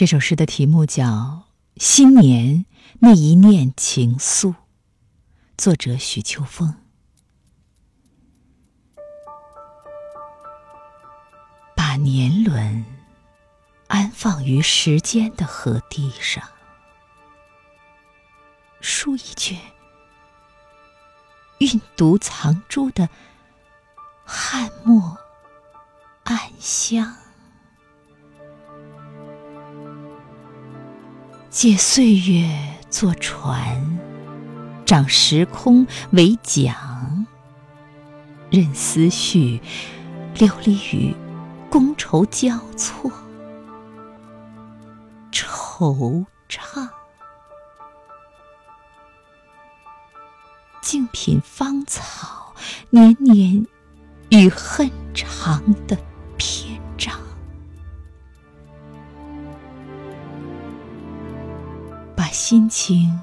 [0.00, 1.04] 这首诗的题目叫
[1.76, 2.64] 《新年
[3.00, 4.48] 那一念情愫》，
[5.58, 6.74] 作者许秋风。
[11.76, 12.82] 把年轮
[13.88, 16.48] 安放于时间的河堤上，
[18.80, 19.58] 书一卷
[21.58, 23.06] 蕴毒藏珠的
[24.24, 25.18] 汉墨
[26.24, 27.14] 暗香。
[31.50, 32.48] 借岁月
[32.90, 33.98] 做船，
[34.86, 37.26] 掌时空为桨，
[38.50, 39.60] 任思绪
[40.36, 41.12] 流离于
[41.68, 43.10] 觥筹交错，
[45.32, 46.88] 惆怅，
[50.80, 52.54] 静品芳草
[52.90, 53.66] 年年
[54.28, 55.98] 与恨长的。
[62.32, 63.20] 心情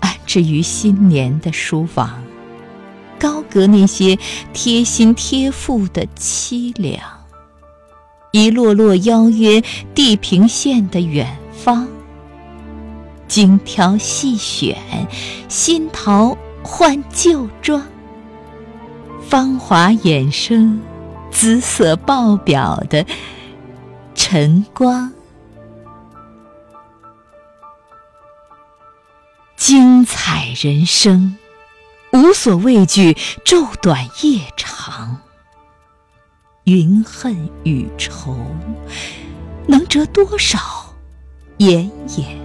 [0.00, 2.22] 安置于新年的书房，
[3.18, 4.18] 高阁那些
[4.52, 7.00] 贴心贴腹的凄凉，
[8.32, 9.62] 一落落邀约
[9.94, 11.86] 地平线的远方，
[13.26, 14.76] 精挑细选，
[15.48, 17.82] 新桃换旧装，
[19.28, 20.80] 芳华衍生，
[21.30, 23.04] 姿色爆表的
[24.14, 25.12] 晨光。
[29.70, 31.38] 精彩人生，
[32.12, 35.20] 无所畏惧昼短夜长。
[36.64, 38.36] 云恨雨愁，
[39.68, 40.58] 能折多少
[41.58, 42.40] 炎炎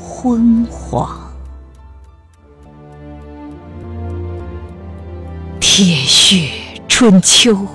[0.00, 1.30] 昏黄？
[5.60, 6.50] 铁血
[6.88, 7.66] 春秋，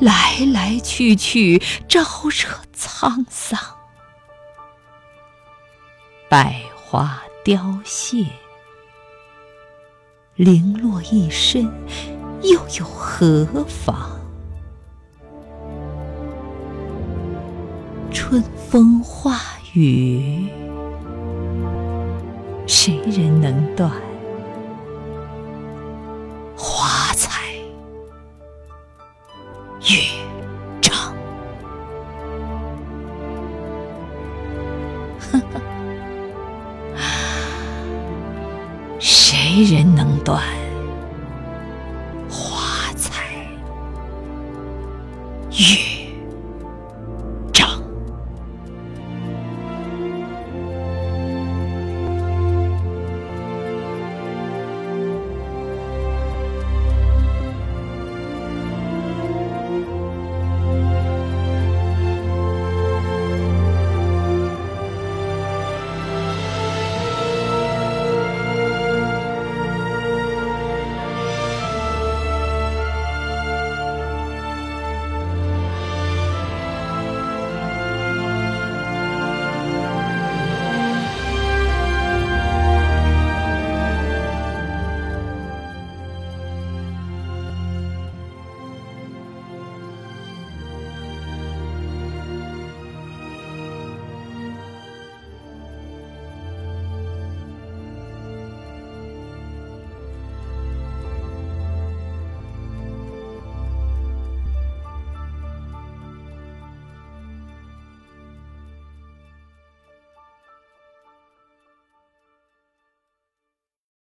[0.00, 3.60] 来来去去，招惹沧桑。
[6.28, 7.22] 百花。
[7.44, 8.24] 凋谢，
[10.34, 11.70] 零落一身，
[12.40, 14.18] 又有何妨？
[18.10, 19.38] 春风化
[19.74, 20.48] 雨，
[22.66, 23.92] 谁人能断？
[26.56, 27.42] 华彩
[29.82, 30.33] 月。
[40.04, 40.63] 长短？